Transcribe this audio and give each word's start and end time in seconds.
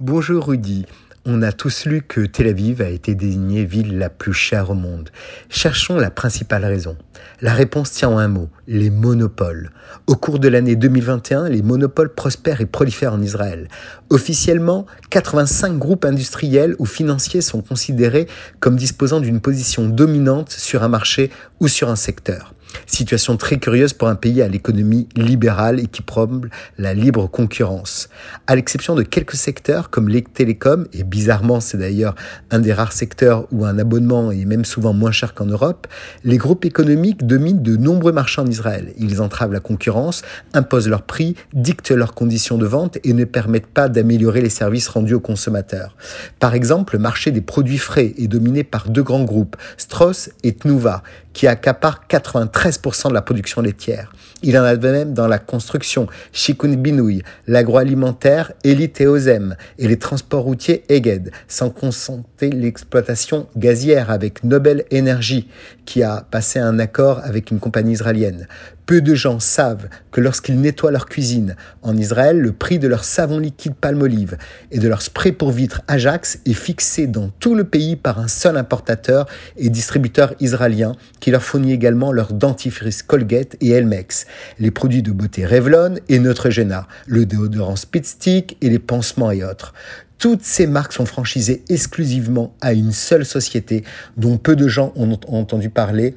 Bonjour 0.00 0.48
Rudy. 0.48 0.84
On 1.24 1.40
a 1.40 1.52
tous 1.52 1.86
lu 1.86 2.02
que 2.02 2.20
Tel 2.26 2.48
Aviv 2.48 2.82
a 2.82 2.88
été 2.90 3.14
désignée 3.14 3.64
ville 3.64 3.96
la 3.96 4.10
plus 4.10 4.34
chère 4.34 4.68
au 4.68 4.74
monde. 4.74 5.08
Cherchons 5.48 5.96
la 5.96 6.10
principale 6.10 6.66
raison. 6.66 6.98
La 7.40 7.54
réponse 7.54 7.92
tient 7.92 8.10
en 8.10 8.18
un 8.18 8.28
mot, 8.28 8.50
les 8.68 8.90
monopoles. 8.90 9.70
Au 10.06 10.14
cours 10.14 10.38
de 10.38 10.48
l'année 10.48 10.76
2021, 10.76 11.48
les 11.48 11.62
monopoles 11.62 12.12
prospèrent 12.12 12.60
et 12.60 12.66
prolifèrent 12.66 13.14
en 13.14 13.22
Israël. 13.22 13.68
Officiellement, 14.10 14.84
85 15.08 15.78
groupes 15.78 16.04
industriels 16.04 16.76
ou 16.78 16.84
financiers 16.84 17.40
sont 17.40 17.62
considérés 17.62 18.28
comme 18.60 18.76
disposant 18.76 19.20
d'une 19.20 19.40
position 19.40 19.88
dominante 19.88 20.50
sur 20.50 20.82
un 20.82 20.88
marché 20.88 21.30
ou 21.58 21.68
sur 21.68 21.88
un 21.88 21.96
secteur. 21.96 22.52
Situation 22.86 23.36
très 23.36 23.58
curieuse 23.58 23.92
pour 23.92 24.08
un 24.08 24.14
pays 24.14 24.42
à 24.42 24.48
l'économie 24.48 25.08
libérale 25.16 25.80
et 25.80 25.86
qui 25.86 26.02
promeut 26.02 26.50
la 26.78 26.94
libre 26.94 27.26
concurrence. 27.26 28.08
À 28.46 28.54
l'exception 28.54 28.94
de 28.94 29.02
quelques 29.02 29.34
secteurs 29.34 29.90
comme 29.90 30.08
les 30.08 30.22
télécoms, 30.22 30.86
et 30.92 31.04
bizarrement 31.04 31.60
c'est 31.60 31.78
d'ailleurs 31.78 32.14
un 32.50 32.58
des 32.58 32.72
rares 32.72 32.92
secteurs 32.92 33.46
où 33.52 33.64
un 33.64 33.78
abonnement 33.78 34.30
est 34.30 34.44
même 34.44 34.64
souvent 34.64 34.92
moins 34.92 35.12
cher 35.12 35.34
qu'en 35.34 35.46
Europe, 35.46 35.86
les 36.24 36.36
groupes 36.36 36.64
économiques 36.64 37.26
dominent 37.26 37.62
de 37.62 37.76
nombreux 37.76 38.12
marchés 38.12 38.40
en 38.40 38.46
Israël. 38.46 38.92
Ils 38.98 39.20
entravent 39.20 39.52
la 39.52 39.60
concurrence, 39.60 40.22
imposent 40.54 40.88
leurs 40.88 41.02
prix, 41.02 41.34
dictent 41.52 41.90
leurs 41.90 42.14
conditions 42.14 42.58
de 42.58 42.66
vente 42.66 42.98
et 43.04 43.12
ne 43.12 43.24
permettent 43.24 43.66
pas 43.66 43.88
d'améliorer 43.88 44.40
les 44.40 44.50
services 44.50 44.88
rendus 44.88 45.14
aux 45.14 45.20
consommateurs. 45.20 45.96
Par 46.38 46.54
exemple, 46.54 46.94
le 46.94 47.00
marché 47.00 47.30
des 47.30 47.40
produits 47.40 47.78
frais 47.78 48.14
est 48.18 48.28
dominé 48.28 48.64
par 48.64 48.88
deux 48.88 49.02
grands 49.02 49.24
groupes, 49.24 49.56
Strauss 49.76 50.30
et 50.42 50.54
Tnuva, 50.54 51.02
qui 51.36 51.46
accaparent 51.46 52.00
93% 52.08 53.10
de 53.10 53.12
la 53.12 53.20
production 53.20 53.60
laitière. 53.60 54.10
Il 54.42 54.58
en 54.58 54.64
a 54.64 54.74
de 54.74 54.88
même 54.88 55.12
dans 55.12 55.28
la 55.28 55.38
construction, 55.38 56.06
Shikun 56.32 56.76
Binouy, 56.76 57.22
l'agroalimentaire, 57.46 58.52
Elite 58.64 59.02
et 59.02 59.86
les 59.86 59.98
transports 59.98 60.44
routiers 60.44 60.84
Eged, 60.88 61.30
sans 61.46 61.68
concentrer 61.68 62.48
l'exploitation 62.48 63.48
gazière 63.54 64.10
avec 64.10 64.44
Nobel 64.44 64.86
Energy, 64.90 65.48
qui 65.84 66.02
a 66.02 66.26
passé 66.30 66.58
un 66.58 66.78
accord 66.78 67.20
avec 67.22 67.50
une 67.50 67.60
compagnie 67.60 67.92
israélienne. 67.92 68.48
Peu 68.86 69.00
de 69.00 69.16
gens 69.16 69.40
savent 69.40 69.88
que 70.12 70.20
lorsqu'ils 70.20 70.60
nettoient 70.60 70.92
leur 70.92 71.06
cuisine 71.06 71.56
en 71.82 71.96
Israël, 71.96 72.38
le 72.38 72.52
prix 72.52 72.78
de 72.78 72.86
leur 72.86 73.02
savon 73.02 73.40
liquide 73.40 73.74
palmolive 73.74 74.38
et 74.70 74.78
de 74.78 74.86
leur 74.86 75.02
spray 75.02 75.32
pour 75.32 75.50
vitres 75.50 75.82
Ajax 75.88 76.38
est 76.46 76.52
fixé 76.52 77.08
dans 77.08 77.30
tout 77.40 77.56
le 77.56 77.64
pays 77.64 77.96
par 77.96 78.20
un 78.20 78.28
seul 78.28 78.56
importateur 78.56 79.26
et 79.56 79.70
distributeur 79.70 80.34
israélien 80.38 80.92
qui 81.18 81.32
leur 81.32 81.42
fournit 81.42 81.72
également 81.72 82.12
leur 82.12 82.32
dentifrice 82.32 83.02
Colgate 83.02 83.56
et 83.60 83.70
Elmex, 83.70 84.24
les 84.60 84.70
produits 84.70 85.02
de 85.02 85.10
beauté 85.10 85.44
Revlon 85.44 85.96
et 86.08 86.20
Neutrogena, 86.20 86.86
le 87.08 87.26
déodorant 87.26 87.74
Speedstick 87.74 88.56
et 88.60 88.70
les 88.70 88.78
pansements 88.78 89.32
et 89.32 89.42
autres. 89.42 89.74
Toutes 90.18 90.44
ces 90.44 90.68
marques 90.68 90.92
sont 90.92 91.06
franchisées 91.06 91.64
exclusivement 91.68 92.54
à 92.60 92.72
une 92.72 92.92
seule 92.92 93.26
société 93.26 93.82
dont 94.16 94.38
peu 94.38 94.54
de 94.54 94.68
gens 94.68 94.92
ont 94.94 95.18
entendu 95.26 95.70
parler. 95.70 96.14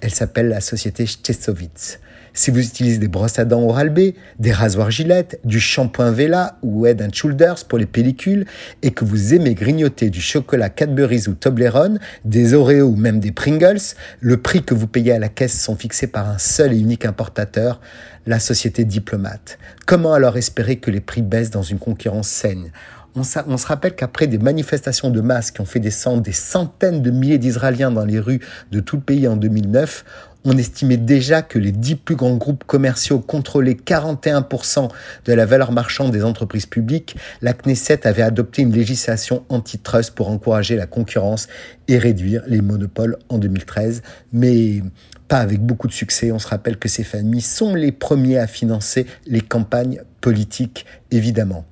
Elle 0.00 0.14
s'appelle 0.14 0.48
la 0.48 0.60
société 0.60 1.06
Stesovitz. 1.06 1.98
Si 2.34 2.52
vous 2.52 2.60
utilisez 2.60 2.98
des 2.98 3.08
brosses 3.08 3.40
à 3.40 3.44
dents 3.44 3.62
Oral-B, 3.62 4.12
des 4.38 4.52
rasoirs 4.52 4.92
Gillette, 4.92 5.40
du 5.44 5.58
shampoing 5.58 6.12
Vela 6.12 6.56
ou 6.62 6.86
Head 6.86 7.02
and 7.02 7.12
Shoulders 7.12 7.64
pour 7.68 7.78
les 7.78 7.86
pellicules 7.86 8.46
et 8.82 8.92
que 8.92 9.04
vous 9.04 9.34
aimez 9.34 9.54
grignoter 9.54 10.08
du 10.08 10.20
chocolat 10.20 10.70
Cadbury's 10.70 11.26
ou 11.26 11.34
Toblerone, 11.34 11.98
des 12.24 12.54
Oreos 12.54 12.90
ou 12.90 12.94
même 12.94 13.18
des 13.18 13.32
Pringles, 13.32 13.80
le 14.20 14.36
prix 14.36 14.62
que 14.62 14.74
vous 14.74 14.86
payez 14.86 15.12
à 15.12 15.18
la 15.18 15.28
caisse 15.28 15.60
sont 15.60 15.74
fixés 15.74 16.06
par 16.06 16.28
un 16.28 16.38
seul 16.38 16.72
et 16.72 16.78
unique 16.78 17.06
importateur, 17.06 17.80
la 18.24 18.38
société 18.38 18.84
Diplomate. 18.84 19.58
Comment 19.84 20.12
alors 20.12 20.36
espérer 20.36 20.76
que 20.76 20.92
les 20.92 21.00
prix 21.00 21.22
baissent 21.22 21.50
dans 21.50 21.62
une 21.62 21.78
concurrence 21.78 22.28
saine? 22.28 22.70
On, 23.18 23.56
se 23.56 23.66
rappelle 23.66 23.94
qu'après 23.94 24.26
des 24.26 24.38
manifestations 24.38 25.10
de 25.10 25.20
masse 25.20 25.50
qui 25.50 25.60
ont 25.60 25.66
fait 25.66 25.80
descendre 25.80 26.22
des 26.22 26.32
centaines 26.32 27.02
de 27.02 27.10
milliers 27.10 27.38
d'Israéliens 27.38 27.90
dans 27.90 28.04
les 28.04 28.20
rues 28.20 28.40
de 28.70 28.80
tout 28.80 28.96
le 28.96 29.02
pays 29.02 29.26
en 29.28 29.36
2009, 29.36 30.04
on 30.44 30.56
estimait 30.56 30.96
déjà 30.96 31.42
que 31.42 31.58
les 31.58 31.72
dix 31.72 31.96
plus 31.96 32.16
grands 32.16 32.36
groupes 32.36 32.64
commerciaux 32.64 33.18
contrôlaient 33.18 33.74
41% 33.74 34.88
de 35.24 35.32
la 35.32 35.46
valeur 35.46 35.72
marchande 35.72 36.12
des 36.12 36.24
entreprises 36.24 36.66
publiques, 36.66 37.16
la 37.42 37.52
Knesset 37.52 38.06
avait 38.06 38.22
adopté 38.22 38.62
une 38.62 38.72
législation 38.72 39.44
antitrust 39.48 40.12
pour 40.12 40.30
encourager 40.30 40.76
la 40.76 40.86
concurrence 40.86 41.48
et 41.88 41.98
réduire 41.98 42.42
les 42.46 42.62
monopoles 42.62 43.18
en 43.28 43.38
2013, 43.38 44.02
mais 44.32 44.82
pas 45.26 45.38
avec 45.38 45.60
beaucoup 45.60 45.88
de 45.88 45.92
succès. 45.92 46.32
On 46.32 46.38
se 46.38 46.48
rappelle 46.48 46.78
que 46.78 46.88
ces 46.88 47.04
familles 47.04 47.42
sont 47.42 47.74
les 47.74 47.92
premiers 47.92 48.38
à 48.38 48.46
financer 48.46 49.06
les 49.26 49.40
campagnes 49.40 50.02
politiques, 50.20 50.86
évidemment. 51.10 51.66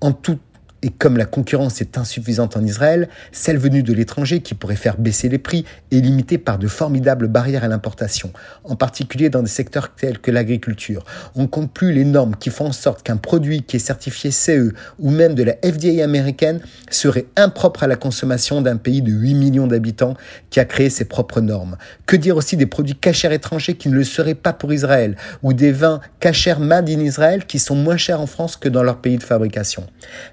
En 0.00 0.12
tout 0.12 0.38
et 0.82 0.90
comme 0.90 1.16
la 1.16 1.26
concurrence 1.26 1.80
est 1.80 1.96
insuffisante 1.96 2.56
en 2.56 2.64
Israël, 2.64 3.08
celle 3.30 3.56
venue 3.56 3.82
de 3.82 3.92
l'étranger 3.92 4.40
qui 4.40 4.54
pourrait 4.54 4.76
faire 4.76 4.98
baisser 4.98 5.28
les 5.28 5.38
prix 5.38 5.64
est 5.92 6.00
limitée 6.00 6.38
par 6.38 6.58
de 6.58 6.66
formidables 6.66 7.28
barrières 7.28 7.64
à 7.64 7.68
l'importation, 7.68 8.32
en 8.64 8.74
particulier 8.74 9.30
dans 9.30 9.42
des 9.42 9.48
secteurs 9.48 9.94
tels 9.94 10.18
que 10.18 10.30
l'agriculture. 10.30 11.04
On 11.36 11.46
compte 11.46 11.72
plus 11.72 11.92
les 11.92 12.04
normes 12.04 12.34
qui 12.36 12.50
font 12.50 12.66
en 12.66 12.72
sorte 12.72 13.04
qu'un 13.04 13.16
produit 13.16 13.62
qui 13.62 13.76
est 13.76 13.80
certifié 13.80 14.30
CE 14.32 14.72
ou 14.98 15.10
même 15.10 15.34
de 15.34 15.44
la 15.44 15.54
FDA 15.64 16.02
américaine 16.02 16.60
serait 16.90 17.26
impropre 17.36 17.84
à 17.84 17.86
la 17.86 17.96
consommation 17.96 18.60
d'un 18.60 18.76
pays 18.76 19.02
de 19.02 19.12
8 19.12 19.34
millions 19.34 19.66
d'habitants 19.68 20.14
qui 20.50 20.58
a 20.58 20.64
créé 20.64 20.90
ses 20.90 21.04
propres 21.04 21.40
normes. 21.40 21.76
Que 22.06 22.16
dire 22.16 22.36
aussi 22.36 22.56
des 22.56 22.66
produits 22.66 22.96
cachers 22.96 23.32
étrangers 23.32 23.74
qui 23.74 23.88
ne 23.88 23.94
le 23.94 24.04
seraient 24.04 24.34
pas 24.34 24.52
pour 24.52 24.72
Israël, 24.72 25.16
ou 25.42 25.52
des 25.52 25.72
vins 25.72 26.00
cachers 26.18 26.58
made 26.58 26.88
in 26.88 27.00
Israël 27.00 27.46
qui 27.46 27.58
sont 27.58 27.76
moins 27.76 27.96
chers 27.96 28.20
en 28.20 28.26
France 28.26 28.56
que 28.56 28.68
dans 28.68 28.82
leur 28.82 28.98
pays 28.98 29.18
de 29.18 29.22
fabrication? 29.22 29.86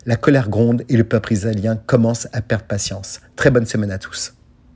La 0.05 0.15
gronde 0.47 0.83
et 0.87 0.95
le 0.95 1.03
peuple 1.03 1.33
israélien 1.33 1.75
commence 1.75 2.27
à 2.31 2.41
perdre 2.41 2.65
patience. 2.65 3.19
Très 3.35 3.51
bonne 3.51 3.65
semaine 3.65 3.91
à 3.91 3.97
tous. 3.97 4.33